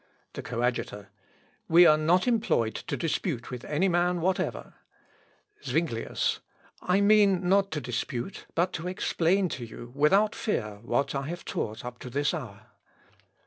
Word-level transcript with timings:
The 0.33 0.41
Coadjutor. 0.41 1.09
"We 1.67 1.85
are 1.85 1.95
not 1.95 2.27
employed 2.27 2.73
to 2.73 2.97
dispute 2.97 3.51
with 3.51 3.63
any 3.65 3.87
man 3.87 4.19
whatever." 4.19 4.73
Zuinglius. 5.63 6.39
"I 6.81 7.01
mean 7.01 7.47
not 7.47 7.69
to 7.73 7.81
dispute, 7.81 8.47
but 8.55 8.73
to 8.73 8.87
explain 8.87 9.47
to 9.49 9.63
you, 9.63 9.91
without 9.93 10.33
fear, 10.33 10.79
what 10.81 11.13
I 11.13 11.27
have 11.27 11.45
taught 11.45 11.85
up 11.85 11.99
to 11.99 12.09
this 12.09 12.33
hour." 12.33 12.71